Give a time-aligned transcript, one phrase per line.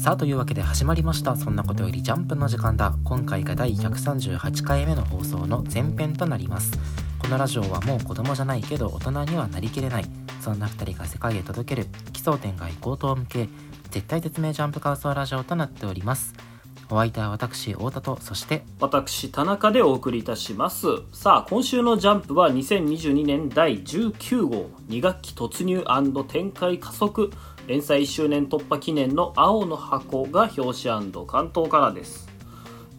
[0.00, 1.36] さあというわけで始まりました。
[1.36, 2.94] そんなことよりジャンプの時間だ。
[3.04, 6.72] 今回が第138回目の放送の前編となります。
[7.18, 10.06] このラジオはもう子供じゃないけど大人にはなりきれない。
[10.40, 11.86] そんな2人が世界へ届ける。
[12.14, 13.48] 奇想天外高等向け
[13.90, 16.32] 絶対絶命ジャンプ感想ラジオとなっております。
[16.92, 20.86] お相手は私太田とそして私田中でお送りいたします。
[21.12, 24.70] さあ今週のジャンプは2022年第19号。
[24.88, 25.84] 2学期突入
[26.26, 27.30] 展開加速。
[27.66, 32.28] 連載1周年突破記念の青の箱が表紙関東からです。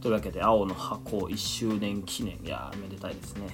[0.01, 2.37] というわけで青の箱1周年記念。
[2.43, 3.47] いやめでたいですね。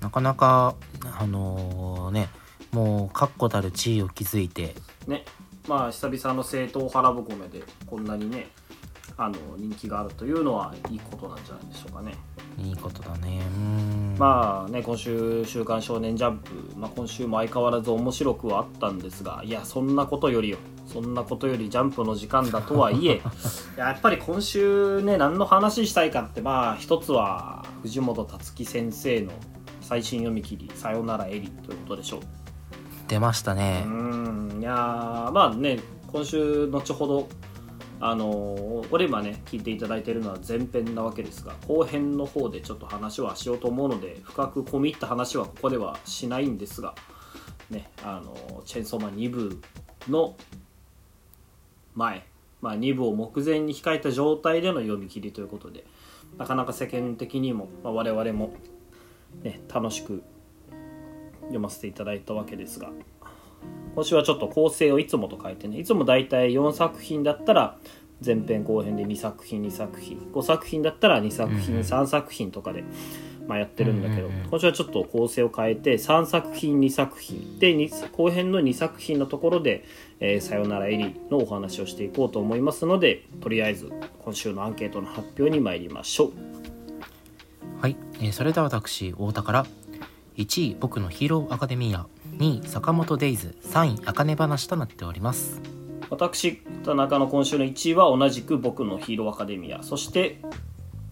[0.00, 0.74] なかなか
[1.18, 2.28] あのー、ね
[2.72, 4.74] もう確固たる地位を築いて。
[5.06, 5.24] ね。
[5.68, 8.48] まあ久々の正統腹ぼこめでこんなにね
[9.16, 12.14] あの人気があるというのはいいことなんじゃないでしょうかね。
[12.58, 13.42] いいことだね。
[14.18, 20.58] まあね今週「週刊少年ジャンプ」まあ、今週も相変わらず面白くはあったんですがいやそんなことよりよ。
[20.86, 23.22] そんなことよりジャンプの時間だとはいえ
[23.76, 29.32] やっぱり今週ね何の話したいかってまあ一つは藤本つ樹先生の
[29.80, 32.20] 最新読み切り「さよならエリ」ということでしょう。
[33.08, 33.84] 出ましたね。
[33.86, 34.58] うん。
[34.60, 35.80] いやまあね
[36.12, 37.28] 今週後ほど
[38.06, 46.94] あのこれ今ね聞いていただいているのは前編なわけですが後編の方でちょっと話はしようと思うので深く込み入った話はここではしないんですが、
[47.70, 49.58] ね、あのチェンソーマン2部
[50.10, 50.36] の
[51.94, 52.26] 前、
[52.60, 55.86] まあ、2部を目前に控えた状態での読み切りということで
[56.36, 58.52] なかなか世間的にも、まあ、我々も、
[59.42, 60.22] ね、楽しく
[61.44, 62.90] 読ませていただいたわけですが
[63.94, 67.78] 今週はちょっと構成をいつもと変えてねいつもだいたい4作品だったら
[68.24, 72.84] 前編後編で2作品2作品5作品だったら2作品、3作品とかで、
[73.46, 77.58] まあ、やってるんだけど、今週はちょっと構成を変えて3作品2作品。
[77.58, 77.74] で
[78.12, 79.84] 後編の2作品のところで
[80.20, 83.92] 「えー、さよならエリ」のお話をしていこうと思いますのでとりあえず
[84.24, 86.32] 今週のアンケートの発表に参りましょう。
[87.80, 89.66] はい、えー、それでは私太田から
[90.36, 92.06] 1位僕のヒーローアカデミア
[92.38, 95.60] 2位坂本デイズ3位あかね話となっております。
[96.10, 99.82] 私田中の今週の1位は同じく僕のヒーローアカデミア。
[99.82, 100.40] そして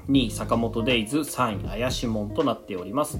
[0.09, 3.19] 2位坂本デイズ3位怪しもんとなっております。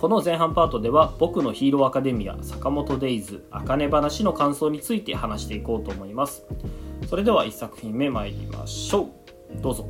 [0.00, 6.44] この前半パートでは僕のヒーローアカデミア坂本デイズあかね話の感想について話していこうと思います。
[7.08, 9.02] それでは1作品目参りましょ
[9.58, 9.62] う。
[9.62, 9.86] どうぞ。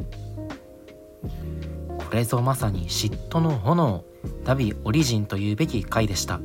[1.99, 4.05] これぞまさに嫉妬の炎。
[4.45, 6.41] ダビオリジンというべき回でした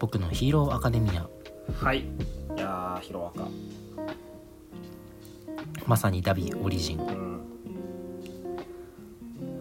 [0.00, 1.28] 僕のヒーローアカデミア。
[1.84, 2.00] はい。
[2.00, 2.04] い
[2.56, 3.46] やヒロアカ。
[5.86, 7.40] まさにダビオリジン、うん、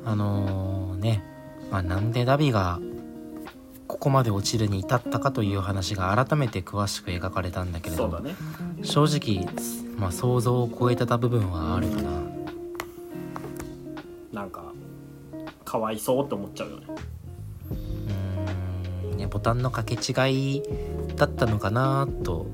[0.06, 1.24] あのー、ね、
[1.70, 2.80] まあ、なんでダビが
[3.88, 8.36] ここまで落ちるに至ったかという話が改めて詳しく描かれたんだけれど、ね、
[8.84, 9.46] 正直、
[9.98, 12.12] まあ、想像を超えてた部分はあるかな。
[14.32, 14.72] なんか
[15.66, 16.86] かわいそうって思っちゃうよね
[19.30, 20.64] ボタンの掛け違い
[21.16, 22.48] だったのかなと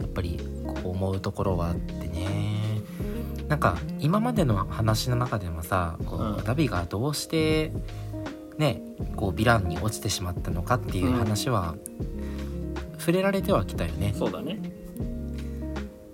[0.00, 2.82] やっぱりこう思うところはあってね。
[3.48, 7.72] なんか今までの話の中でもさこう、ダビがどうして
[8.58, 8.82] ね
[9.16, 11.74] こうヴィランに落ちてしまったのかっていう話は、
[12.98, 14.14] 触れられてはきたよね。
[14.16, 14.60] そうだね。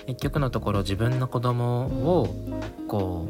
[0.07, 2.29] 結局のところ自分の子供を
[2.89, 3.27] こ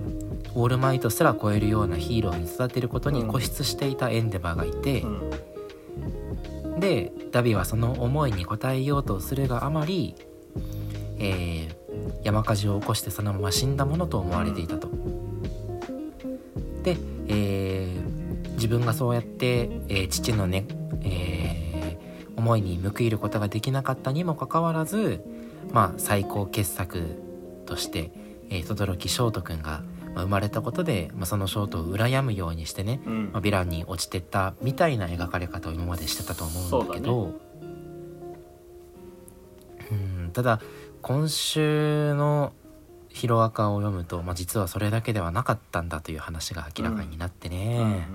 [0.55, 5.31] うオールマイトすら超えるようなヒーローに育てることに固執していたエンデバーがいて、うん
[6.85, 10.15] でダビはその思いに応えようとするがあまり、
[11.19, 11.69] えー、
[12.23, 14.91] 山火事を起こしてそのまま死んだものと思われていたと。
[16.83, 20.67] で、えー、自分がそうやって、えー、父のね、
[21.01, 25.25] えー、思いに報いることができなかったにもかかわらず、
[25.73, 27.03] まあ、最高傑作
[27.65, 28.11] として、
[28.51, 29.83] えー、轟翔斗くんが
[30.15, 37.33] まあ、生まれたことで、まあ、そのショートを羨むようにしてね、うん、まあ、ヴィランに落ちてったみたいな描かれ方を今までしてたと思うんだけど、ね、
[39.91, 40.61] うんただ
[41.03, 42.53] 今週の
[43.11, 48.07] 「ヒロアカ」を読むと、まあ、実はそれだけではなかったんだという話が明らかになってね、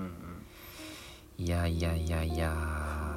[1.38, 2.50] いやいやいやいや、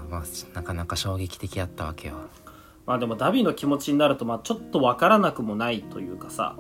[0.10, 2.16] まあ、なかなか衝撃的やったわけよ。
[2.86, 6.56] まあでもダビの気持ちになるとまあちょっと分からなくもないというかさ。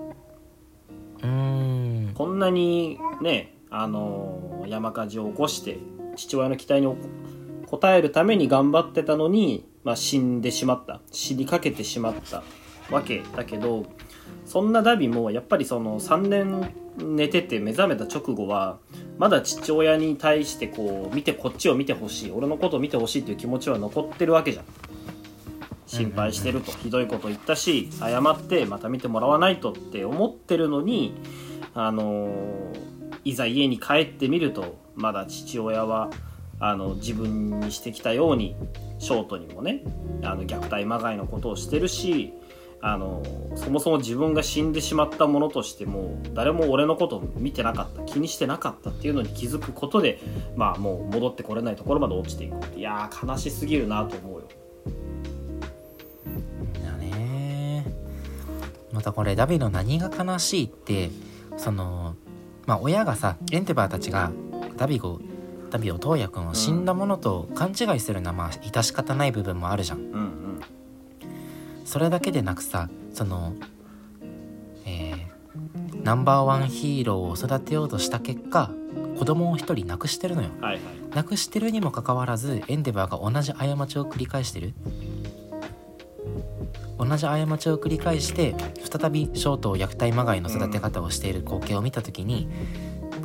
[1.22, 5.80] うんこんなにねあの山火事を起こして
[6.15, 6.98] 父親の期待に応
[7.86, 11.01] えるために頑張ってたのに、まあ、死んでしまった。
[11.12, 12.44] 死にかけてしまった
[12.92, 13.86] わけだけど
[14.45, 18.77] そんなダビもやっぱりその3年寝てて目覚めた直後は
[19.18, 24.65] まだ父親に対してこう見てこっちを見てほしい俺のことを見てほしいっていう気持ちは残ってるわけじゃん。
[25.88, 31.13] 心配してるとひどいこと言ったし謝ってまた見てもらわないとって思ってるのに
[31.75, 32.31] あの
[33.24, 36.10] いざ家に帰ってみるとまだ父親は
[36.60, 38.56] あの自分にしてきたように
[39.00, 39.84] ショートにもね
[40.24, 42.34] あの虐待まがいのことをしてるし
[42.86, 43.24] あの
[43.56, 50.20] そもそも自分が死んでしまったものとしても誰も俺のことを見てなかった気にしてなかったっていうのに気づくことで
[50.58, 54.48] まあもう戻ってこれないところまで落ちていくいや悲しすぎるなと思うよ。
[56.84, 57.86] だね
[58.92, 61.10] またこれダビの何が悲しいって
[61.58, 62.16] その
[62.66, 64.32] まあ親がさエンテバーたちが
[64.78, 65.20] ダビを
[65.70, 70.00] ダビをトウヤ君を死んだものと勘違いするのはまあ致し方ない部分もあるじゃん。
[70.00, 70.62] うんうん。
[71.86, 73.54] それだけでなくさその
[74.86, 75.34] えー
[76.04, 78.72] ナンバーワンヒーローを育てようとした結果
[79.18, 80.50] 子供を一人亡くしてるのよ。
[80.60, 80.82] はいはい。
[81.16, 84.74] 亡くしてるにもかかわらずエンデバーが同じ過ちを繰り返してる
[87.06, 88.56] 同じ過ちを繰り返して
[88.90, 92.50] 再びショートを虐待まがいの育て方をしている光景を見た時に、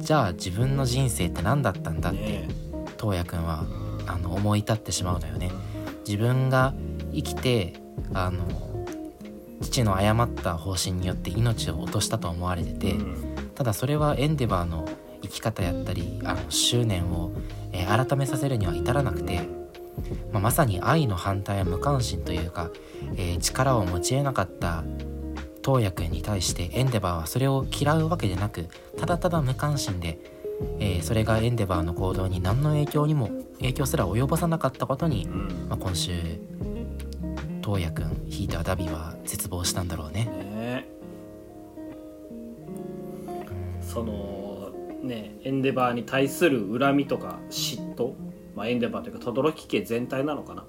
[0.00, 2.48] じゃあ自分の人生って何だったんだってね
[2.96, 3.64] トウヤくんは
[4.06, 5.50] あの思い立ってしまうのよね。
[6.06, 6.74] 自分が
[7.12, 7.74] 生きて
[8.14, 8.44] あの
[9.60, 13.50] 父の誤った方針によって命を落としたと思われてて、うん。
[13.54, 14.88] ただそれはエンデバーの
[15.22, 17.32] 生き方やったりあの執念を、
[17.72, 19.48] えー改めさせるには至らなくて、
[20.32, 22.70] まあ、まさに愛の反対は無関心というか、
[23.16, 24.84] えー力を持ち得なかった
[25.62, 30.18] トウヤ君に対してエンデバーはそれを嫌うわけでなくただただ無関心で、
[30.80, 35.66] えーそれがエンデバーの行動に何の影響にも影響すら及ぼさなかったことに、うん。
[35.68, 36.12] まあ、今週
[37.60, 40.24] トウヤ君ひいてはダビは絶望したんだろうね。
[40.24, 40.88] ね。
[43.82, 44.70] その
[45.02, 48.12] ねエンデバーに対する恨みとか嫉妬、
[48.58, 50.64] まあ、エンデバーというか轟家全体なのかな。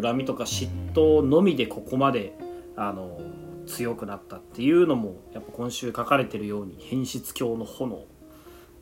[0.00, 2.34] 恨みとか嫉妬のみでここまで
[2.76, 3.20] あの
[3.66, 8.04] 強くなったっていうのもやっぱ今週書かれてるように変質鏡の炎。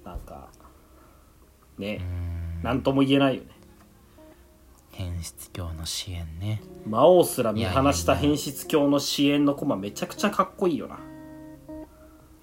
[0.04, 0.48] なんか
[1.78, 2.02] ね
[2.62, 3.48] 何とも言えないよね。
[4.92, 6.60] 変質鏡の支援ね。
[6.86, 10.98] 魔王すら見放した変質鏡の支援のコマめちゃくちゃかっこいいよな。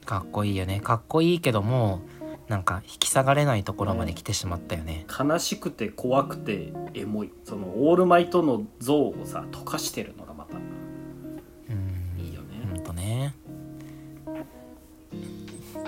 [0.03, 0.79] かっこいいよね。
[0.79, 2.01] かっこいいけども
[2.47, 5.05] なんか引き下がれないところまで来てしまったよね。
[5.07, 7.31] 悲しくて怖くてエモい。
[7.43, 10.57] そのオールマイトの像をさ溶かしてるのがまた。
[10.57, 12.19] うん。
[12.19, 12.47] いいよね。
[12.71, 13.35] ほんとね。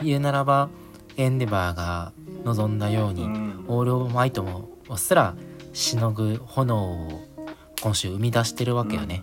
[0.04, 0.70] 言うならば
[1.16, 2.14] エンデバーが
[2.44, 3.66] 望んだように、うん。
[3.68, 5.36] オールマイトもすら
[5.74, 7.28] しのぐ炎を
[7.82, 9.22] 今週生み出してるわけよね、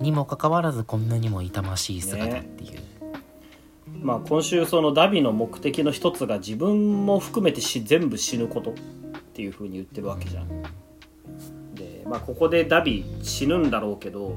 [0.00, 2.80] にもかかわらずこんなにも痛ましい姿っていう、
[4.04, 8.74] まあ今週そのダビの目的の一つが自分も含めてし全部死ぬことっ
[9.32, 10.62] ていう風に言ってるわけじゃん。
[11.74, 14.36] でまあここでダビ死ぬんだろうけど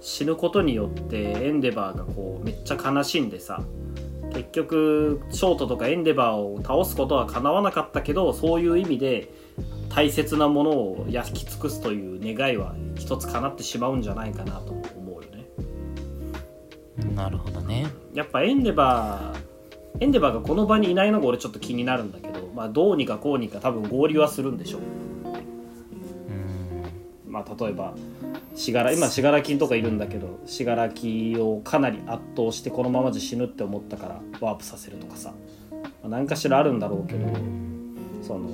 [0.00, 3.62] 死ぬことによってエンデバーがこうめっちゃ悲しんでさ
[4.32, 9.32] 結局ショートとかエンデバーを倒すことは叶わなかったけどそういう意味で
[9.88, 14.72] 大切なものを焼き尽くすという願いは一つ叶ってしまうんじゃないかなと。
[14.72, 14.93] 思う
[17.14, 17.86] なるほどね。
[18.12, 19.54] やっぱエンデバー
[20.00, 24.80] エンデバーがこの場にいないのが俺ちょっと気になるんだけど、まあ、どうにかこうにか多分合流はするんでしょう。
[27.26, 27.32] うん。
[27.32, 27.94] まあ例えば
[28.56, 30.92] 信楽今信楽金とかいるんだけど信楽
[31.42, 35.32] をかなり圧倒してこのままじゃ死ぬって思ったからワープさせるとかさ、
[35.70, 37.26] まあ、何かしらあるんだろうけど
[38.22, 38.48] その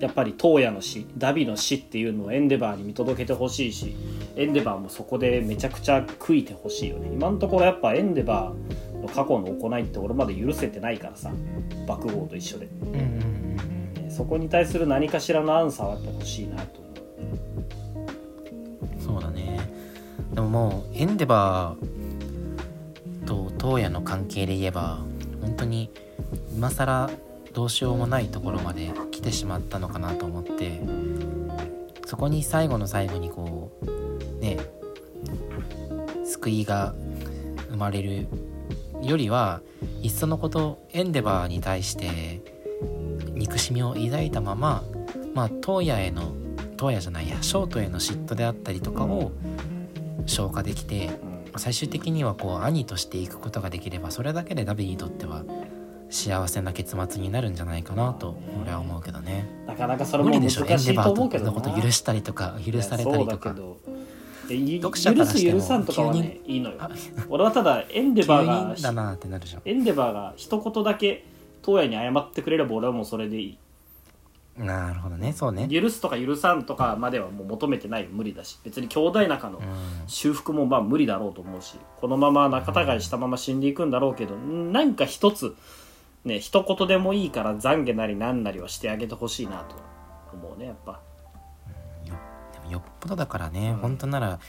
[0.00, 3.96] やっぱり東野の死ダビの死っていうのをエンデバーに見届けてほしいし
[4.38, 7.10] エンデバーもそこでめちゃくちゃ悔いてほしいよね。
[7.12, 11.32] 今のところやっぱエンデバーの過去の行いって俺まで許せてないからさ。
[11.86, 13.38] 爆豪と一緒で、うんうんうん
[14.10, 16.88] そこに対する何かしらのアンサーはやっぱ欲しいなと思
[18.98, 19.00] う。
[19.00, 19.60] そうだね。
[20.34, 24.98] でももうエンデバーと東野の関係で言えば
[25.40, 25.90] 本当に
[26.52, 27.10] 今更
[27.52, 30.80] どうしようもないところまで来てしまったのかなと思って
[32.08, 34.56] そこに最後の最後にこうね
[36.24, 36.94] 救いが
[37.68, 38.28] 生まれる
[39.02, 39.60] よりは
[40.00, 42.40] いっそのことエンデバーに対して
[43.34, 44.84] 憎しみを抱いたまま
[45.34, 46.32] まあ東野への
[46.78, 49.30] 東野じゃないやショートへの嫉妬であったりとかを
[50.24, 51.10] 消化できて
[51.58, 55.44] 最終的にはこう兄としていくことができればそれだけでダビにとっては
[56.08, 59.57] 幸せな結末になるんじゃないかなと俺は思うけどね。
[59.78, 61.52] かなかそれ無も難しいバと思うけどな。
[61.52, 63.54] こと許したりとか許されたりとか。
[64.48, 66.76] 読者か許らしてもす許さんとかはね急いいのよ。
[66.78, 66.90] あ
[67.28, 69.62] 俺はただエンデ急バーがにだなってなるじゃん。
[69.64, 71.24] エンデバーが一言だけ
[71.64, 73.58] 東野に謝ってくれれば俺はもうそれでいい。
[74.56, 75.32] なるほどね。
[75.32, 75.68] そうね。
[75.68, 78.08] 許すとか許さんとかまではもう求めてないよ。
[78.10, 78.58] 無理だし。
[78.64, 79.64] 別に兄弟仲のうん。
[80.08, 81.76] 修復もまあ無理だろうと思うし。
[82.00, 85.54] このまま仲違いしたまま死んでいくんだろうけどなんか一つ
[86.24, 89.88] ね一言でもいいから懺悔なりなんなりはしてあげてほしいなと。
[90.32, 91.00] 思うねやっぱ。
[92.04, 92.14] よ
[92.52, 93.76] でもよっぽどだからね、うん。
[93.78, 94.40] 本当なら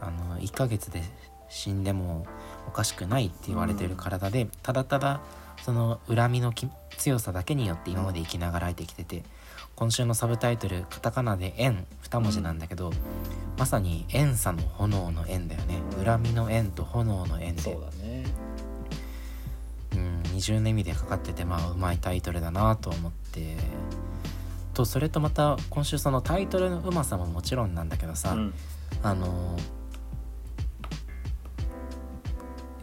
[0.00, 1.02] あの1ヶ月で
[1.48, 2.26] 死んでも
[2.68, 5.20] おかしくないって言われてる体で、ただただ
[5.62, 9.24] その恨みのき強さだけによって今まで生きながらえてきてて
[9.74, 12.92] 今週のサブタイトルカタカナで「縁」2文字なんだけど、
[13.58, 17.62] まさに「縁さの炎の縁」だよね、うん恨みの縁と炎の縁で。
[17.62, 18.04] そうだね。
[18.04, 18.09] うん、
[20.40, 23.56] 二重の意味でかかっててまあうまいタイトルだなと思って。
[24.72, 28.54] とそれとまた今週そのタイトルのうまさももちろんなんだけどさ、うん。
[29.02, 29.56] あの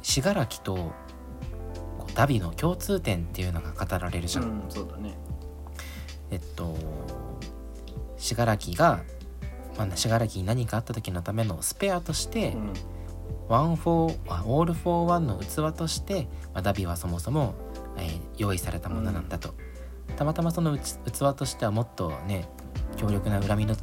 [0.03, 0.93] 信楽と
[2.13, 4.43] ダビの共通点っていうのが語られるじゃん。
[4.43, 5.17] うんそうだね。
[6.29, 6.77] えっと
[8.17, 9.01] 信楽が、
[9.77, 12.73] まあ、信楽に何かあった時のためのスペアとして、うん
[13.47, 17.53] ワンフォーあオール・フォー・ワンの器として、まあ、荼毘はそもそも、
[17.97, 19.55] えー用意されたものなんだと、
[20.15, 22.47] たまたまその器としてはもっとね
[22.97, 23.75] 強力な恨みの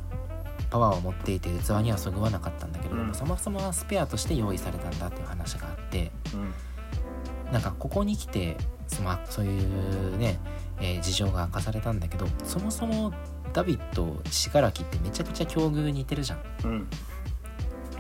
[0.71, 3.15] パワーを持っていて器にはそぐわなかったんだけれども、うん。
[3.15, 6.13] そもそもはスペアとして用意されたんだっていう話があって。
[6.33, 7.53] うん。
[7.53, 10.39] なんかここに来てそのそういうね、
[10.81, 13.13] えー事情が明かされたんだけどそもそも
[13.53, 16.39] 荼毘と死柄木ってめちゃくちゃ境遇似てるじゃん。
[16.65, 16.89] うん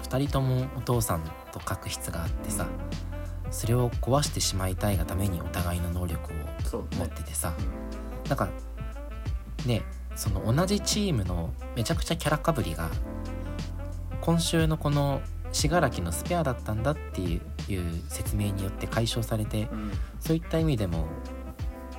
[0.04, 2.66] 2人ともお父さんと確執があってさ
[3.50, 6.32] それを壊してしまいたいがためにお互いの能力
[6.76, 7.52] を持っててさ。
[8.28, 8.48] なんか
[9.66, 9.82] ね
[10.16, 12.88] その同じチームのめちゃくちゃキャラかぶりが
[14.20, 15.20] 今週のこの
[15.52, 17.40] 信楽のスペアだったんだっていう
[18.08, 19.92] 説明によって解消されてうん。
[20.20, 21.06] そういった意味でも、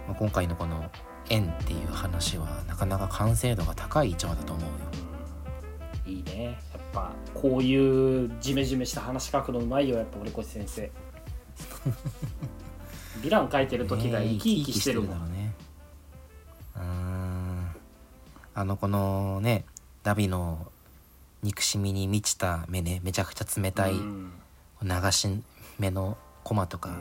[0.07, 0.89] まあ今回のこの
[1.29, 4.69] 「縁」っていう話はなかなか完成度が高い一話だと思うよ。
[6.05, 6.59] いいね
[6.95, 10.89] ぱこういうジメジメした話書くのうまいよやっぱ堀越先生。
[13.21, 15.53] ヴィラン書いてる時が生き生きしてるもん、だろうね。
[16.75, 17.75] うーん。
[18.53, 19.65] あのこのね
[20.03, 20.71] ダビの
[21.43, 24.31] 憎しみに満ちた目ねめちゃくちゃ冷たいうん。
[24.81, 25.27] 流し
[25.79, 26.95] 目のコマとか、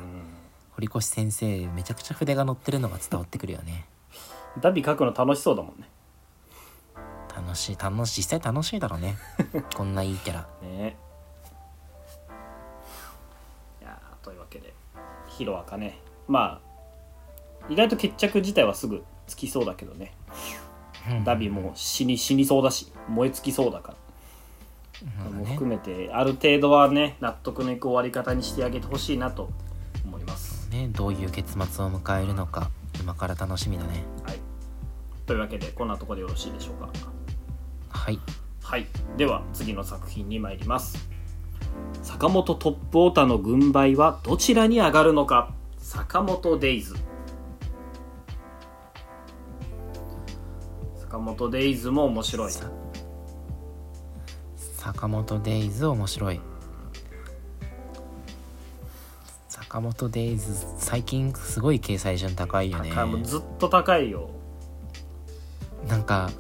[0.73, 3.87] 堀越先生めちゃくちゃ筆が乗ってるのが伝わってくるよね。
[4.61, 5.89] ダビ書くの楽しそうだもんね
[7.37, 9.17] 楽しい楽しい実際楽しいだろうね。
[9.77, 10.49] こんないいキャラ。
[10.63, 10.97] ね。
[13.81, 14.73] いやーというわけで
[15.29, 15.99] ヒロアカね。
[16.29, 16.75] まあ
[17.69, 20.15] 意外と決着自体はすぐつきそうだけどね。
[21.25, 24.05] ダビも死に死にそうだし燃え尽きそうだから。
[25.31, 29.51] も含めてある程度はね納得のいく終わり方にしてあげてほしいなと
[30.05, 30.69] 思います。
[30.71, 34.05] ねどういう結末を迎えるのか今から楽しみだね。
[34.25, 34.39] はい、
[35.27, 36.89] というわけでこんなところでよろしいでしょうか。
[38.05, 38.21] はい。
[38.63, 41.09] はい、では次の作品に参ります。
[42.03, 45.55] 坂本トップオタの軍配はどちらに上がるのか？
[45.79, 46.95] 坂本デイズ。
[51.01, 52.53] 坂本デイズも面白い。
[52.53, 52.71] さ
[54.77, 56.41] 坂本デイズ面白い。
[59.49, 62.93] 坂本デイズ最近すごい掲載順高いよね。
[63.23, 64.29] ずっと高いよ。
[65.89, 66.31] なんか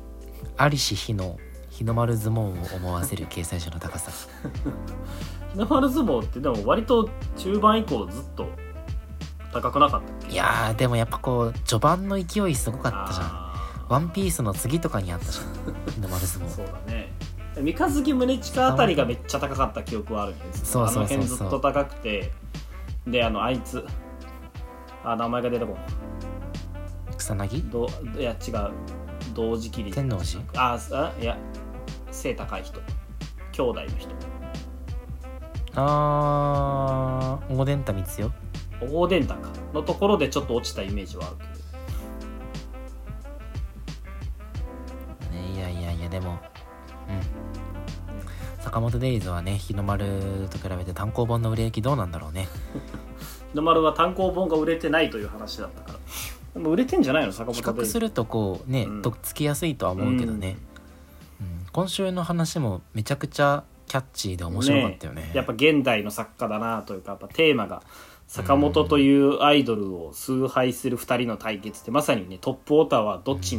[0.60, 1.38] 有志日の
[1.76, 4.10] 日の丸相撲を思わせる掲載順の高さ。
[5.52, 8.46] 日の丸相撲ってでも割と中盤以降ずっと
[9.52, 10.32] 高くなかったっけ？
[10.32, 13.26] いやーでもやっぱこう序盤の勢いすごかったじゃん。
[13.26, 13.44] あ
[13.88, 15.46] ワンピースの次とかにあったじゃん
[15.94, 16.50] 日の丸相ー撲。
[16.56, 17.12] そうだね。
[17.60, 20.64] 三日月宗近あたりがめっちゃ高かった記憶はあるんです。
[20.72, 21.18] そうそうそうそう。
[21.18, 22.32] あの辺ずっと高くて。
[23.06, 23.84] であのあいつ。
[25.04, 25.76] あ名前が出てこん。
[27.16, 27.70] 草薙？
[27.70, 27.86] ど
[28.18, 28.70] いや違う。
[29.34, 30.40] 同時期に天王寺？
[30.56, 31.36] ああいや
[32.14, 32.80] 背高い人
[33.52, 34.14] 兄弟の人。
[35.76, 38.30] あー大伝太光代
[38.80, 39.36] 大伝高
[39.72, 41.44] のところでちょっと落ちたイメージはあるけ
[45.28, 45.34] ど。
[45.42, 46.38] ねいやいやいやでもうん。
[48.62, 52.48] 坂本デイズはね日の丸と比べて単行本の売れ行きどうなんだろうね。
[53.52, 55.98] 日の丸は単行本が売れてないという話だったから。
[56.54, 57.32] でも売れてんじゃないの？
[57.32, 57.90] 坂比本デイズ。
[57.90, 59.02] 較するとこうね、うん。
[59.02, 60.73] とっつきやすいとは思うけどね、うん
[61.74, 65.32] 今週の話もめちゃくちゃキャッチーで面白かったよね。
[65.34, 67.82] やっぱ現代の作家だなというかやっぱテーマが
[68.28, 73.58] 坂本というアイドルを崇拝する2人の対決ってまさにねトップオタはどっち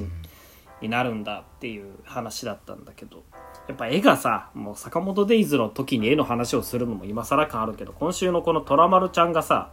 [0.81, 3.23] になるんだっていう話だったんだけど
[3.67, 9.71] やっぱ絵がさもう坂本デイズの時に絵の話をするのも今更感あるけど今週のこの虎丸ちゃんがさ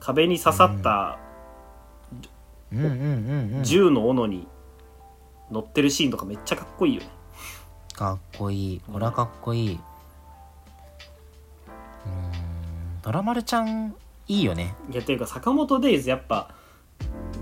[0.00, 1.18] 壁に刺さった
[3.62, 4.48] 銃の斧に
[5.50, 7.08] 乗ってるシーンとかめっちゃかっこいいよね
[7.94, 13.94] かっこいいこれはかっこいい、うーんドラマルちゃん
[14.26, 14.74] いいよね。
[14.90, 16.50] いやっていうか坂本デイズやっぱ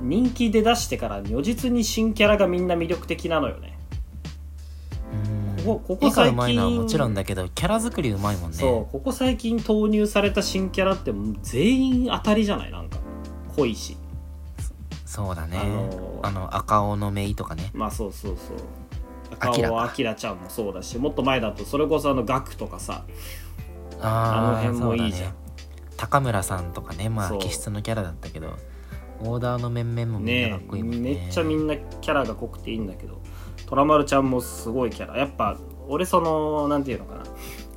[0.00, 3.78] 人気で出してから如実に新キャラがみんな魅力的なのよね。
[5.12, 8.56] うんここここ絵が最近うまいのはもちろんだけどキャラ作りうまいもんね。
[8.56, 12.72] そうここ最近投入された新キャラって全員当たりじゃない？
[12.72, 12.98] なんか
[13.56, 13.74] 濃い。
[13.76, 13.96] し
[15.06, 15.58] そうだね。
[15.58, 17.70] あのーあの赤尾のメイとかね。
[17.72, 18.56] まあそうそうそう
[19.38, 19.82] アキラか。
[19.84, 23.04] 赤尾明ちゃんもそうだしもっと前だとそれこそあのガクとかさ
[24.00, 25.30] あの辺もいいじゃん。
[25.30, 25.36] ね。
[25.96, 28.56] 高村さんとかねまあ気質のキャラだったけど
[29.20, 30.98] オーダーの面々もみんなかねっこいいもんね。
[31.00, 33.20] めっちゃみんなキャラが濃くていいんだけど
[33.66, 35.16] トラマルちゃんもすごいキャラ。
[35.16, 35.56] やっぱ
[35.88, 37.22] 俺そのなんていうのかな。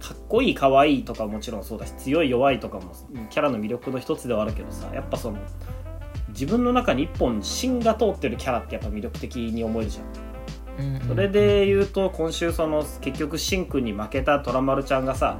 [0.06, 2.94] かっこいい可愛いとかもちろんそうだし強い弱いとかも
[3.32, 5.40] キャラの魅力の一つではあるけどさやっぱその
[6.28, 10.06] 自分の中に一本芯が通ってるキャラってやっぱ魅力的に思えるじゃん
[10.80, 15.38] うんうんそれで言うと今週その結局シンくんに負けたトラマルちゃんがさ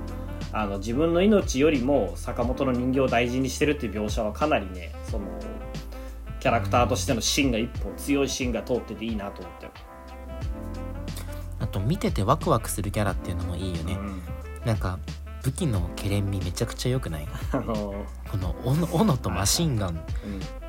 [0.54, 5.26] あの自分の命よりも坂本の人形を大事にしてるっていう描写はかなりねその
[6.40, 9.72] キャラクターとしての芯が一本強い芯が通ってていいなと思ったよ、
[11.60, 14.22] あと見ててワクワクするキャラっていうのもいいよね、うん。
[14.64, 15.00] なんか
[15.44, 17.28] 武器のケレン味めちゃくちゃ良くない？
[17.52, 17.96] あの
[18.32, 20.00] この斧斧とマシンガンうん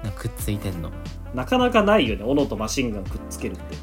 [0.03, 0.91] がくっついてんの。
[1.35, 3.77] なかなかないよね斧とマシンガンくっつけるって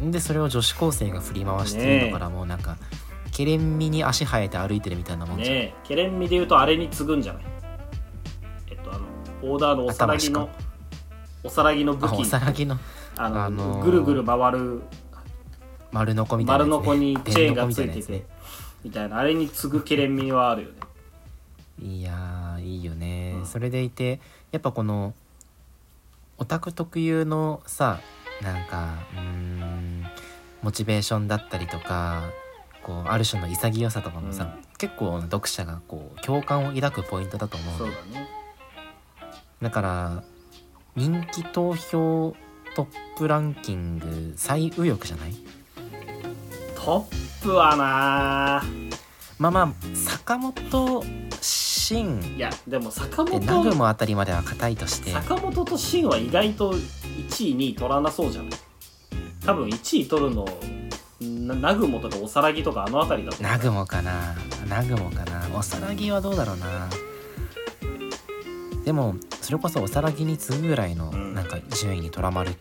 [0.00, 2.76] でそれを女子高生が振り回してるのからもうなんか
[3.32, 7.42] ケレン味に足生えて歩いてるみたいなもんじゃん、ねえケレン味で言うとあれに次ぐんじゃない？
[8.70, 9.04] えっとあの
[9.42, 10.48] オーダーのおさらぎの頭
[11.44, 12.78] おさらぎの武あお器さらぎの？
[13.16, 14.82] あの、あのーぐるぐる回る
[15.92, 18.24] 丸ノコみたいな丸の子にチェーンがついててコ
[18.84, 20.74] みたいなあれに次ぐケレン味はあるよね。
[21.82, 23.46] いやーいいよね、うん。
[23.46, 24.20] それでいて
[24.52, 25.14] やっぱこの
[26.38, 28.00] オタク特有のさ
[28.42, 30.04] なんかうーん
[30.62, 32.30] モチベーションだったりとか
[32.82, 34.64] こうある種の潔さとかもさ、うん。
[34.78, 38.28] 結構読者がこう共感を抱くポイントだと思うのそうだね。
[39.62, 40.22] だから
[40.94, 42.36] 人気投票
[42.74, 45.34] トップランキング最右翼じゃない？
[46.74, 48.62] トップはな
[49.38, 51.02] まあまあ坂本
[51.40, 53.74] 真いやでも坂本。
[53.74, 55.10] モあたりまでは硬いとして。
[55.10, 56.74] 坂本とシンは意外と
[57.36, 58.50] 1位2位取らなそうじゃない
[59.44, 60.46] 多分1位取るの
[61.20, 63.52] なナグモとかおさらぎとかあの辺りだと思う。
[63.52, 64.34] ナグモかな。
[64.68, 65.48] ナグモかな。
[65.56, 66.88] おさらぎはどうだろうな。
[68.84, 71.34] でもそれこそおさらぎに次ぐぐらいのうん。
[71.34, 72.52] なんか順位にとらまる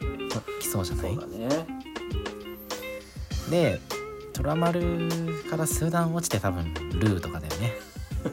[0.60, 1.50] きそうじゃない、そうだね。
[3.50, 3.80] で
[4.34, 5.10] トラマル
[5.50, 7.74] から数段落ちて多分ルーとかだよね。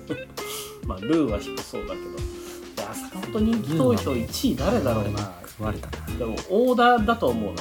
[0.87, 2.11] まあルーは低そうだけど。
[2.11, 2.15] い
[2.77, 6.19] や坂本人気投票1位誰だろうな食われたな。
[6.19, 7.51] でもオーダーだと思うの。
[7.53, 7.57] よ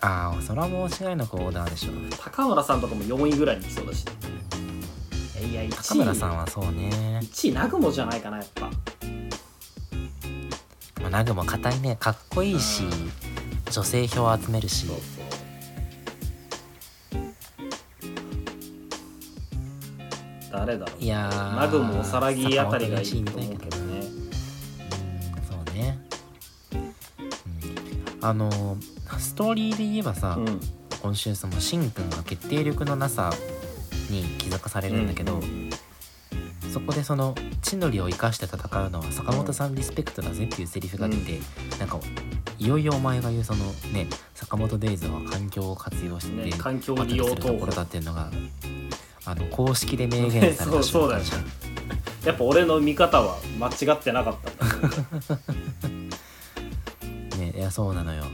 [0.00, 1.90] ああそれはもう違いなくオーダーでしょ
[2.22, 4.04] 高村さんとかも4位ぐらいに来そうだし。
[5.40, 5.70] いや1位。
[5.70, 8.70] 高村さんはそうね、1位ナグモじゃないかなやっぱ。
[11.00, 11.96] まあ、ナグモ硬いね。
[11.98, 13.10] かっこいいしうん。
[13.70, 14.86] 女性票を集めるし。
[14.86, 15.26] そうそう
[20.52, 21.02] 誰だろう。
[21.02, 23.98] いやーナグモおさらぎあたりがいいと坂本の1位思うけどね。
[23.98, 24.06] うん
[25.48, 26.15] そうね、うん、
[28.28, 28.76] あの
[29.18, 30.60] ストーリーで言えばさ、うん。
[31.02, 33.32] 今週そのシンくんが決定力のなさ
[34.10, 35.70] に気づかされるんだけど、うん
[36.72, 41.38] そこでその地の利を生かして戦うのは坂本さんリスペクトだぜっていうセリフが出て、
[41.78, 41.98] なんか
[42.58, 48.30] いよいよお前が言うそのね坂本デイズは環境を活用して、ね環境利用ところだっていうのが
[49.24, 51.10] あの公式で明言された そうそ
[52.26, 54.66] やっぱ俺の見方は間違ってなかった。
[54.66, 55.38] ん だ
[57.66, 58.24] やそうなのよ。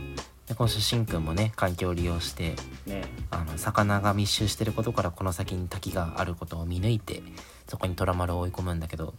[0.46, 2.54] で今週しんくんもね環境を利用して
[2.86, 3.04] ね。
[3.30, 7.22] あの魚が密集してることからこの先に滝があることを見抜いて
[7.66, 9.14] そこにトラマルを追い込むんだけど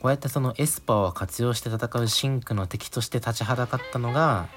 [0.00, 4.48] こうやってそのエスパーを活用して戦うシンクの敵として立ちはだかったのが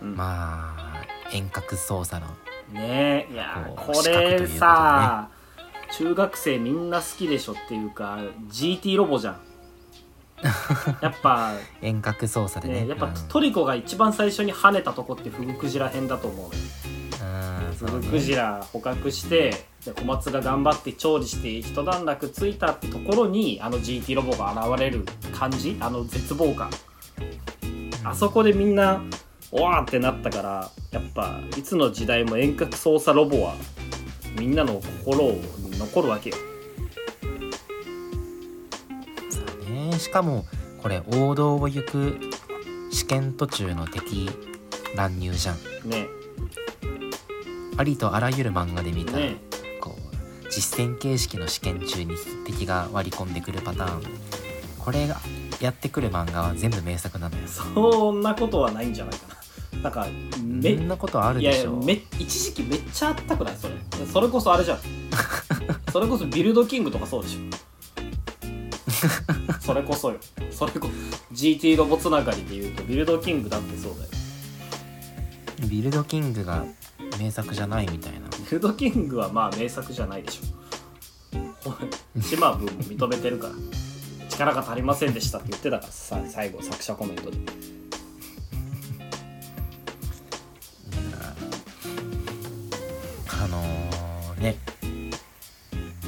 [0.00, 0.16] うん。
[0.16, 2.28] まあ遠隔操作の
[2.72, 3.26] ね。
[3.30, 4.46] えいやこれでね。
[4.46, 5.28] さ、
[5.92, 9.49] 中学生みんな好きでしょっていうか GT ロボじゃん
[11.02, 12.82] やっぱ遠隔操作でね。
[12.82, 13.14] ねやっぱうん。
[13.28, 16.50] トリコが一番最初に跳ねたとこってフグクジラ編だと思う。
[17.76, 25.76] フグクジラ捕獲してで小松が頑張って調理して一段落ついたってところにあの GT ロボが現れる感じ？
[25.80, 26.70] あの絶望感。
[28.04, 29.02] あそこでみんな
[29.52, 33.54] おわーってなったからやっぱいつの時代も遠隔操作ロボは
[34.38, 35.40] みんなの心を
[35.78, 36.36] 残るわけよ
[40.00, 40.46] しかも
[40.82, 42.18] これ王道を行く
[42.90, 44.30] 試験途中の敵
[44.96, 45.56] 乱入じゃん。
[45.88, 46.08] ね。
[47.76, 49.36] ありとあらゆる漫画で見た、ね。
[49.80, 52.14] こう実戦形式の試験中に
[52.46, 54.02] 敵が割り込んでくるパターン。
[54.78, 55.18] これが
[55.60, 57.46] やってくる漫画は全部名作なのよ。
[57.46, 59.26] そんなことはないんじゃないか
[59.74, 59.82] な。
[59.82, 60.06] なんか
[60.42, 61.76] めそんなことあるでしょ。
[61.76, 63.56] いやめ一時期めっちゃあったくない？
[63.56, 63.74] それ。
[64.06, 64.78] それこそあれじゃん。
[65.92, 67.69] それこそビルドキングとかそうでしょ
[69.60, 70.18] それこそよ。
[70.50, 71.34] それこそ。
[71.34, 74.10] GT ロボつながりで言うとビルドキングだってそうだよ。
[75.68, 76.64] ビルドキングが
[77.18, 78.28] 名作じゃないみたいな。
[78.28, 81.74] ビルドキングはまあ名作じゃないでしょ。
[82.22, 83.54] 島分も認めてるから。
[84.30, 87.36] 力が足りませんでしたって言ってたからさ最後作者コメントで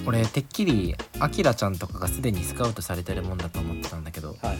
[0.06, 4.56] 俺てっきりアキラちゃんとかがすでにスカウトされてるもんだと思ってたんだけどはいはい。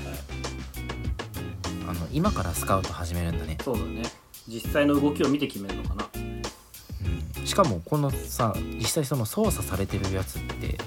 [1.88, 4.02] あの今からスカウト始めるんだね、そうだね。
[4.48, 6.08] 実際の動きを見て決めるのかな。
[6.14, 10.78] うん、しかもこのさ実際その操作されてるやつって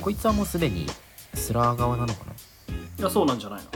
[0.00, 0.86] こいつはもうすでに
[1.34, 2.32] スラー側なのかな？
[2.32, 3.66] いやそうなんじゃないの。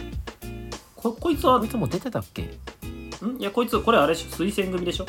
[0.97, 2.43] ここいつはこいつもう出てたっけ？
[2.43, 2.51] ん？
[3.39, 4.29] いやこいつこれあれでしょ。
[4.37, 5.07] 推薦組でしょ。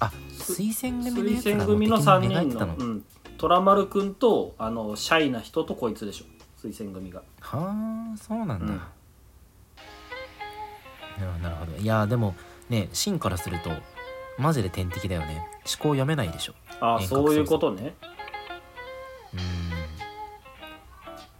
[0.00, 2.76] あ推薦組のやつ推が薦組の3もう敵に寝返人のったの？
[2.76, 3.04] うん、
[3.38, 6.26] 虎丸くんとあのシャイな人とこいつでしょ。
[6.60, 7.22] 推薦組が。
[7.40, 8.68] はあそうなんだ、う
[11.38, 11.42] ん。
[11.42, 12.34] なるほどいやでも
[12.68, 13.70] ねシンからすると
[14.38, 15.46] マジで天敵だよね。
[15.58, 16.54] 思考読めないでしょ。
[16.80, 17.94] ああそういうことね。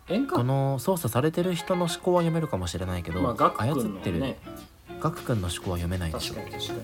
[0.08, 0.14] うん。
[0.14, 0.36] 遠隔？
[0.36, 4.38] この操作されてる人の思考は読めるかもしれないけど、まあガク操君のってるね
[5.00, 6.34] ガク君の思考は読めないでしょ。
[6.34, 6.80] 確かに確かに。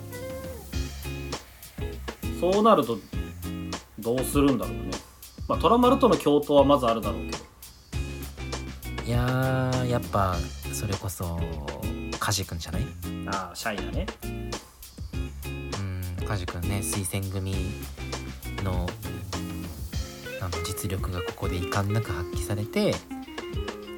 [2.40, 2.98] そうなると
[3.98, 4.90] どうするんだろうね
[5.48, 7.38] まあ虎丸との共闘はまずあるだろうけど。
[9.06, 10.36] いやーやっぱ
[10.72, 11.38] それこそ
[12.18, 12.86] カジ君じゃない？
[13.26, 14.06] ああシャイなね。
[16.18, 17.54] うんカジ君ね推薦組
[18.62, 18.88] の
[20.40, 22.94] あの実力がここで遺憾なく発揮されて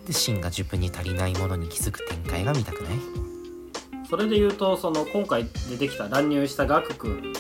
[0.07, 2.95] でシンが自分に足りないものに気づく展開が見たくない？
[4.11, 7.33] それで言うとその今回出てきた乱入したガク君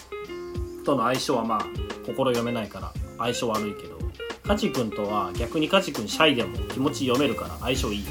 [0.84, 1.66] との相性はまあ
[2.06, 3.95] 心読めないから相性悪いけど
[4.46, 8.04] カジ君とは逆にカジ君シャイでも気持ち読めるから相性いい。
[8.04, 8.10] よ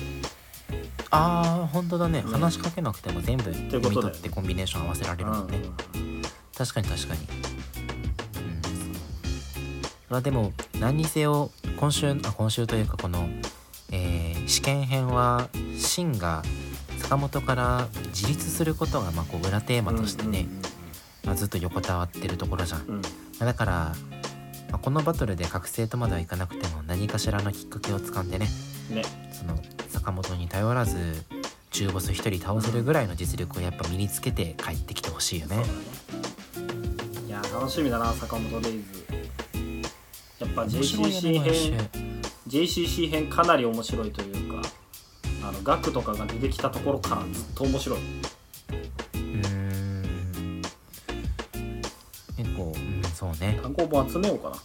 [1.12, 2.22] あー本当だね。
[2.22, 5.58] ね話しかけなくても全部て読み取ってコンビネーション合わせられるもんね、
[5.96, 6.22] うん
[6.58, 7.22] 確かに確かに。
[7.22, 7.28] うん。
[10.10, 13.30] まあでも何にせよ今週あ今週というかこの、
[13.92, 16.44] えー試験編はシンが
[17.00, 20.46] 坂本から自立することがまあこう裏テーマとしてね、
[21.24, 22.96] まあ、ずっと横たわってるところじゃん、まうん。
[22.98, 23.02] うん
[23.40, 24.15] あだから、まあ
[24.86, 28.48] このバトルで覚醒とまではいかなくても何かしらのきっかけをつかんでね。
[28.92, 29.02] うんね。
[29.32, 29.58] その
[29.90, 31.26] 坂本に頼らず
[31.72, 35.64] 中ボス一人倒せるぐらいの実力をやっぱ身につけて帰ってきてほしいよね。
[37.28, 39.06] いや楽しみだな坂本デイズ。
[40.40, 41.90] やっぱ JCC 編
[42.48, 44.62] JCC 編かなり面白いというか
[45.42, 48.00] あのガクとかが出てきたところからずっと面白い。
[48.00, 50.62] うーん。
[52.38, 53.60] 結構うんそうね。
[53.64, 54.56] 単行本集めようかな。
[54.56, 54.64] 単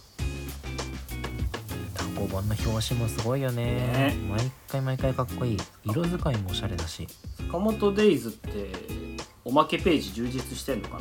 [2.20, 3.64] 行本の表紙もすごいよね。
[3.64, 5.56] ね毎回毎回かっこいい。
[5.84, 7.08] 色使いもおしゃれだし。
[7.46, 8.72] 坂本デイズって
[9.42, 10.98] おまけページ充実してんのか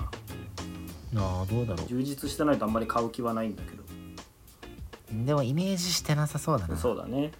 [1.13, 1.21] な？
[1.21, 3.83] ああどうだろ充実してないとあんまり買う気はないんだけど。
[3.83, 6.77] うでもイメージしてなさそうだな。
[6.77, 7.31] そうだね。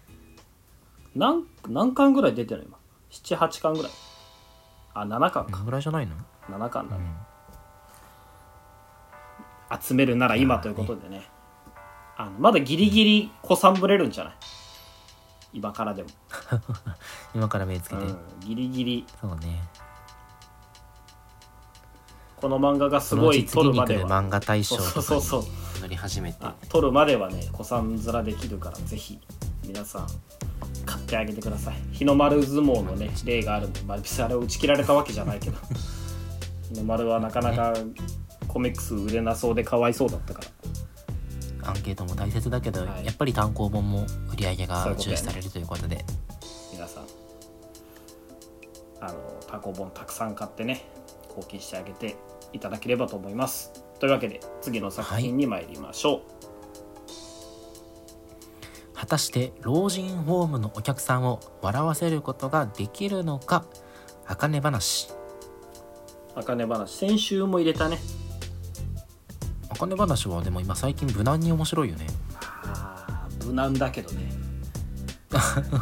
[1.16, 2.78] 何何巻ぐらい出てるの今
[3.12, 3.92] ？78巻ぐらい。
[4.94, 5.46] あ7巻か。
[5.52, 6.16] こんぐらいじゃないの
[6.50, 7.04] ？7巻だね、
[9.72, 9.82] うん。
[9.82, 11.30] 集めるなら今ということでね
[12.20, 14.34] あのまだギリギリ子さんぶれるんじゃない？
[15.54, 16.10] 今からでも、
[17.34, 19.06] 今から目つけて、うん、ギリギリ。
[19.22, 19.64] そうね。
[22.36, 24.10] この漫画がすごい撮るるまでは。
[24.10, 25.48] 漫画大賞そうそうそうに
[25.82, 26.40] 乗り始めて。
[26.42, 29.18] あ撮るまではね子さん面できるからぜひ
[29.66, 30.08] 皆さん
[30.86, 31.76] 買ってあげてください。
[31.94, 35.58] 日の丸相撲のね例があるんで、まあ、別にあれを打ち切られたわけじゃないけど。
[36.70, 37.74] 日の丸はなかなか
[38.50, 40.48] コミックス売れなそうでかわいそうだったから
[41.70, 43.06] アンケートも大切だけど、はい。
[43.06, 46.04] やっぱり単行本も売り上げが重視されるということで。
[46.74, 47.04] 皆さん
[49.02, 50.84] あの単行本たくさん買ってね
[51.30, 52.16] 貢献してあげて
[52.52, 53.72] いただければと思います。
[54.00, 56.22] というわけで次の作品に参りましょう、
[58.96, 63.66] 果たして老人ホームのお客さんを笑わせることができるのか。
[64.26, 65.14] 茜話。
[66.36, 67.98] あかね話先週も入れたね
[69.80, 72.06] 茜話はでも今最近無難に面白いよね
[72.66, 74.32] あー無難だけどね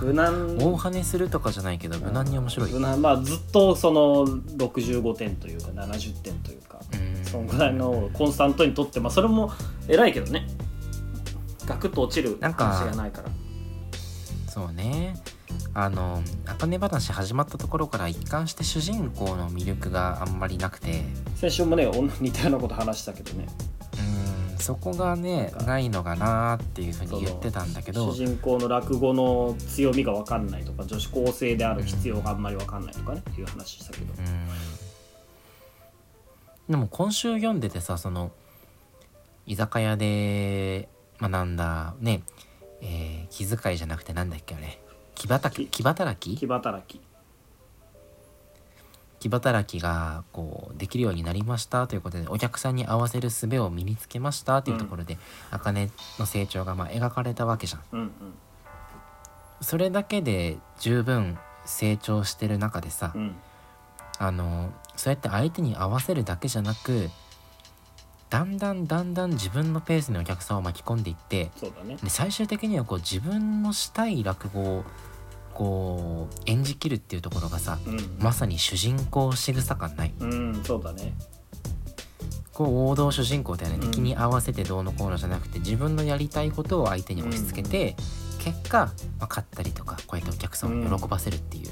[0.01, 9.51] 無難大跳ねするとかじゃないけど無難に面白い無難まあずっとその65点というか70点というかうんそのぐらいのコンスタントにとってまあそれも
[9.87, 10.47] 偉いけどね
[11.65, 13.29] ガクッと落ちるなんか話がないから
[14.47, 15.15] そうね
[15.73, 21.03] あの茜話始まったところから一貫して主人公の魅力があんまりなくて
[21.35, 23.47] 先週もねお似たようなこと話したけどね
[24.59, 28.11] そこがねないのかなっていうふうに言ってたんだけど。
[28.13, 34.13] 主人公の落語の強みが分かんないとか女子高生である必要があんまり分かんないとかねいう話したけど。
[34.17, 34.47] うん。
[36.69, 38.31] でも今週読んでてさその
[39.45, 40.89] 居酒屋で
[41.21, 42.23] 学んだね
[42.81, 44.79] えー気遣いじゃなくてなんだっけあれ。
[45.15, 46.37] 気働き気働き？
[46.37, 47.01] 気働き
[49.19, 55.17] 気働きがこうできるようになりましたということでお客さんに合わせる術を身につけましたというところで、
[55.51, 57.81] 茜の成長がまあ描かれたわけじゃん。
[57.91, 58.11] うんうん。
[59.61, 63.35] それだけで十分成長してる中でさ、うん。
[64.19, 67.09] あのそうやって相手に合わせるだけじゃなく
[68.29, 71.51] だんだんだんだん自分のペースにお客さんを巻き込んでいって
[71.85, 71.97] ね。
[72.03, 74.85] で最終的にはこう自分のしたい落語を
[75.57, 77.97] こう演じきるっていうところがさうん。
[78.19, 80.13] まさに主人公仕草感ない。
[80.19, 81.15] うんそうだね。
[82.53, 83.91] こう王道主人公だよね、うん。
[83.91, 87.95] 敵に合わせてどうのこうのじゃなくて自分のやりたいことを相手に押し付けて、
[88.39, 91.71] 結果、まあ、勝ったりとかこうやってお客さんを喜ばせるっていう、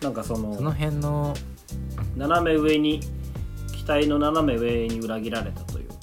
[0.00, 1.34] なんかそのその辺の
[2.16, 3.00] 斜め上に
[3.76, 5.94] 期待の斜め上に裏切られたというか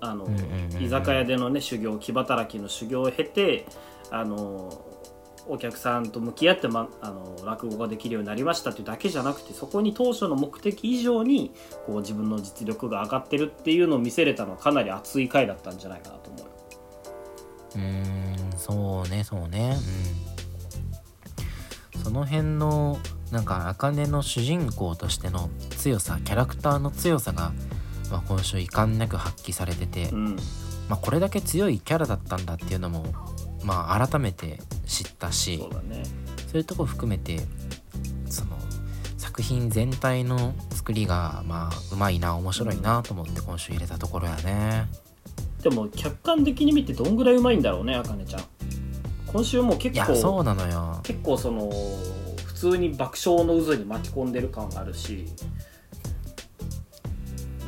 [0.00, 0.82] あの、うんうんうんうん。
[0.84, 3.66] 居酒屋でのね修行気働きの修行を経て
[4.10, 4.84] あの
[5.50, 11.52] お客さんと向き合って、ま、あの落語ができるようになりましたっていうだけじゃなくてそこに当初の目的以上に
[11.86, 16.42] こう自分の実力が上がってるっていうのを見せれたのはかなり熱い回だったんじゃないかなと思う。
[16.42, 16.46] よ。
[17.74, 19.76] うーんそうねそうね。
[21.96, 22.02] うん。
[22.02, 22.98] その辺の
[23.30, 27.52] なんか茜の主人公としての強さキャラクターの強さが、
[28.10, 30.36] まあ、今週遺憾なく発揮されてて、うん。
[30.88, 33.04] まあ、これだけ強いキャラだったんだっていうのも、
[33.70, 36.02] まあ、改めて知ったしそうだね
[36.48, 37.38] そういうとこ含めて
[38.28, 38.56] その
[39.16, 44.88] 作品全体の作りがまあうまいな面白いなと思って今週入れたところやね。
[45.62, 48.42] でも客観的に見てどんぐらいうまいんだろうねあかねちゃん
[49.28, 50.98] 今週もい結構やそうなのよ。
[51.04, 51.70] 結構その
[52.44, 55.26] 普通に爆笑の渦に巻き込んでる感があるし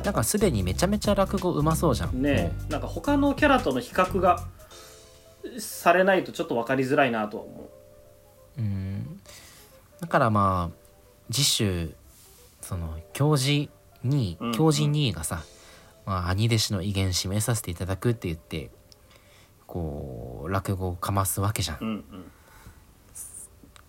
[0.03, 2.21] なんかすでにめちゃめちゃ落語うまそうじゃん。
[2.21, 4.43] ねなんか他のキャラとの比較が
[5.59, 7.69] されないとちょっと分かりづらいなとは思
[8.57, 8.61] う。
[8.61, 9.19] ん。
[9.99, 11.93] だからまあ次週
[12.61, 13.69] その教授
[14.03, 15.43] にうん教授2位がさ、
[16.05, 18.69] まあ、兄弟子の威厳示させていただくって言って
[19.65, 21.77] こう落語をかますわけじゃん。
[21.77, 22.03] う、うんうん、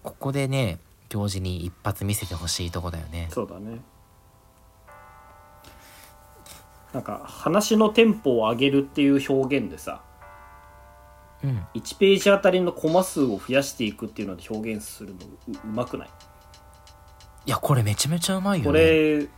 [0.02, 3.28] ここでね教授に一発見せてほしいとこだよね。
[3.30, 3.80] そうだね。
[6.92, 10.13] なんか話のテンポを上げるっていう表現でさうん、
[11.74, 15.16] 1ページあたりのコマ数を増やしていくっていうので表現するの
[15.48, 16.08] ううまくない？
[17.46, 18.80] いやこれめちゃめちゃうまいよこね。
[18.80, 19.28] れ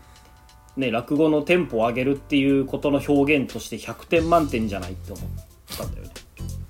[0.76, 5.24] ね落語のテンポを上げるっていうことの表現として100点満点じゃないって思っ
[5.76, 6.10] たんだよね。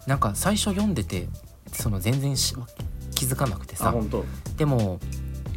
[0.07, 1.29] なんか最初読んでて
[1.72, 2.55] その全然し
[3.14, 3.88] 気づかなくてさ。
[3.88, 4.25] あ本当？
[4.57, 4.99] でも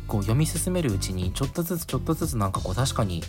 [0.07, 3.21] こう読み進めるうちにちょっとずつちょっとずつなんかこう確かに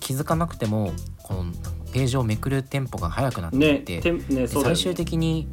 [0.00, 0.90] 気づかなくても
[1.22, 1.44] この
[1.92, 5.48] ページをめくるテンポが速くなっていねって、てんねそうだよね最終的に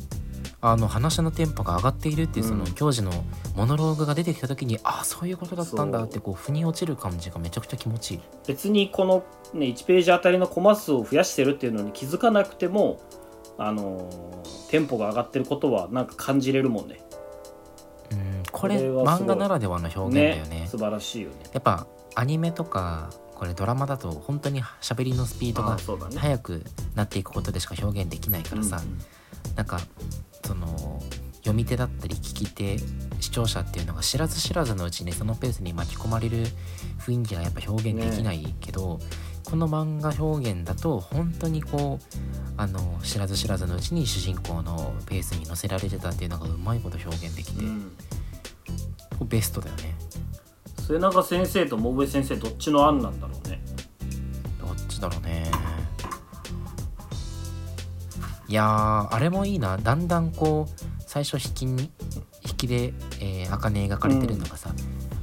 [0.61, 2.73] あの話のテンポが上がっているっていうそのうん。
[2.73, 3.23] 教授の
[3.55, 8.21] モノローグが出てきた時に、ああそういうことだったんだってこう腑に落ちる感じがめちゃくちゃ気持ちいい。
[8.47, 13.01] 別にこの、ね、1ページあたりのコマ数を増やしてるっていうのに気づかなくても
[13.57, 16.99] あのーテンポが上がってることはなんか感じれるもんね。
[18.11, 20.67] うんこれ漫画ならではの表現だよね。
[20.69, 21.35] 素晴らしいよね。
[21.53, 25.77] やっぱアニメとかこれドラマだと本当に喋りのスピードが
[26.19, 26.63] 速く
[26.95, 28.99] なっていくことでしか表現できないからさ、うん
[29.55, 29.79] なんか
[30.45, 31.01] その
[31.37, 32.77] 読み手だったり聞き手
[33.19, 36.45] 視聴者っていうのが知らず知らずのうちにそのペースに巻き込まれる
[36.99, 38.99] 雰囲気がやっぱ表現できないけど、
[39.43, 42.05] この漫画表現だと本当にこう
[42.57, 47.91] あの知らず知らずのうちに主人公のペースに乗せられてたっていうのがうまいこと表現できて、うん。
[49.27, 49.95] ベストだよね。
[50.79, 53.61] 末永先生と桃部先生どっちの案なんだろうね。
[54.59, 55.51] どっちだろうね
[58.47, 59.77] いやーあれもいいな。
[59.77, 61.89] だんだんこう最初引きに
[62.47, 64.71] 引きで、えー、茜描かれてるのがさ、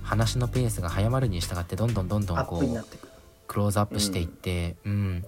[0.03, 2.85] 話のペースが早まるに従ってどんどんどんどんこう
[3.47, 5.25] クローズアップしていってうん、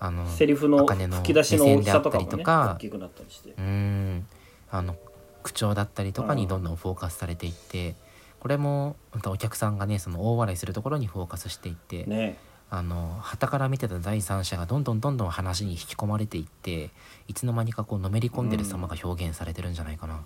[0.00, 3.54] あのセリフの吹き出しの大きさとかもね目線であったりとか大きくなったりして。
[3.56, 4.26] うん。
[4.70, 4.96] あの
[5.42, 7.94] 口調だったりとかにどんどんフォーカスされていって
[8.40, 12.36] これもまたお客さんがねその大笑いするところにフォーカスしていって、ね
[12.68, 16.90] あの旗から見てた第三者がどんどんどんどん話に引き込まれていって
[17.28, 20.24] いつの間にかこうのめり込んでる様が表現されてるんじゃないかな。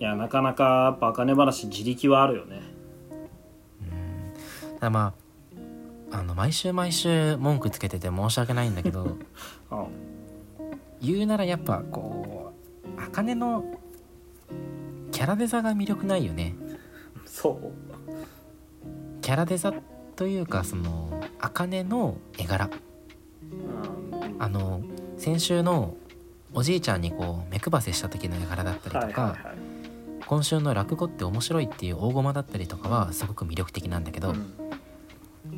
[0.00, 2.62] いやなかなかやっぱ茜話自力はあるよね。
[4.80, 5.12] ただま
[6.10, 9.18] ああの毎週毎週文句つけてて申し訳ないんだけど
[9.70, 9.86] うん。
[11.00, 12.52] 言うならやっぱこ
[12.84, 13.64] う茜の
[15.12, 16.54] キャラデザが魅力ないよね。
[17.24, 17.72] そう。
[19.20, 19.72] キャラデザ
[20.18, 22.66] というかその茜の絵柄。
[22.66, 24.82] うんあの
[25.16, 25.96] 先週の
[26.52, 29.58] おじいちゃんにこう目配せした時の絵柄だったりとか、はいはいはい
[30.26, 34.52] 今週の落語って面白いっていう大駒だったりとかはすごく魅力的なんだけど、うん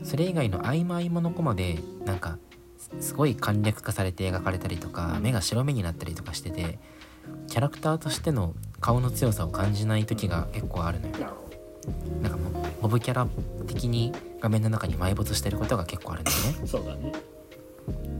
[0.04, 2.38] それ以外の合間合間のコマでなんか
[2.78, 6.78] すすごい簡略化されて描かれたりとか目が白目になったりとかしてて
[7.48, 11.49] キャラクターとしての顔の強さを感じない時が結構あるのよ
[12.80, 13.26] モブキャラ
[13.66, 16.54] 的に画面の中に埋没してることが結構あるんだよね。
[16.60, 17.12] ど そうだね。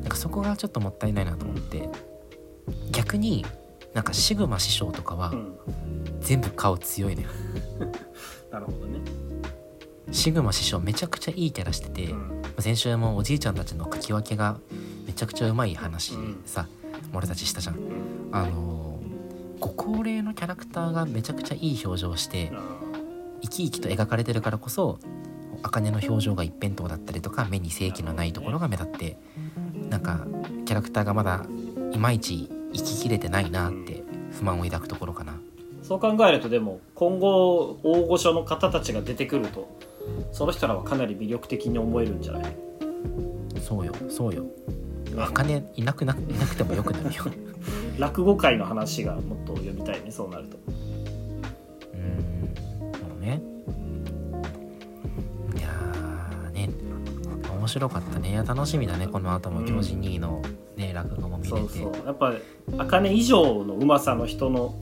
[0.01, 1.89] なんかそこがちょっともったいないなと思って。
[2.93, 3.45] 逆に
[3.95, 5.57] なんかシグマ師匠とかはうん。
[6.21, 7.29] 全部顔強いのよ。
[8.53, 9.01] なるほどね。
[10.13, 12.43] シグマ師匠めちゃくちゃいいキャラしてて、うん。
[12.59, 14.59] 先週もおじいちゃんたちの書き分けが
[15.07, 16.43] めちゃくちゃうまい話うん。
[16.45, 16.69] さ、
[17.15, 17.77] 俺たちしたじゃん。
[17.77, 17.85] うん。
[18.33, 18.81] あのー
[19.61, 22.51] ご高齢のキャラクターがめちゃくちゃいい表情をして
[23.43, 24.99] 生き生きと描かれてるからこそ
[25.63, 29.19] 茜の表情が一辺倒だったりとか目に正気のないところが目立って
[29.91, 30.27] なんか
[30.65, 31.45] キャラクターがまだ
[31.93, 35.35] いまいち生ききれてないなって不満を抱くところかな。
[35.83, 39.69] そう考えるとでも今後大御所の方たちが出てくると
[40.31, 42.57] その人らはかなり魅力的に思えるんじゃない？
[43.61, 44.45] そうよそうよ。
[45.17, 47.25] 茜いなくないなくてもよくなるよ。
[47.99, 50.57] 落語界の話がもっと読みたいねそうなると
[57.71, 58.31] 白かったね。
[58.31, 59.09] いや楽しみだね。
[59.09, 60.43] この後も行事2位の
[60.77, 61.57] ね、落語も見れて。
[61.57, 62.07] そうそう。
[62.07, 62.35] やっぱ
[62.77, 64.75] 茜以上のうまさの人の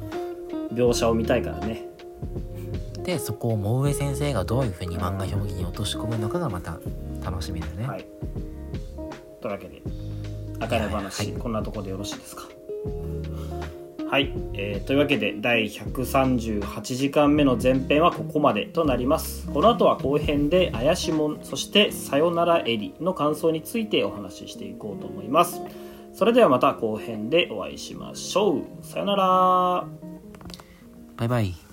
[0.72, 1.86] 描写を見たいからね。
[3.04, 6.78] でそこを桃上先生がどういうふうに漫画表現に落とし込むのかがまた
[7.24, 8.06] 楽しみだよね、はい。
[9.40, 9.80] というわけで
[10.60, 11.40] 茜話、はい。
[11.40, 12.42] こんなところでよろしいですか？
[14.10, 19.46] はい、えーというわけで第138時間目の前編はここまでとなります。
[19.48, 25.60] この後は後編で怪しもんそしてさよならエリの感想についてお話ししていこうと思います。
[26.14, 28.62] それではまた後編でお会いしましょう。
[28.80, 29.86] さよなら。
[31.18, 31.67] バイバイ。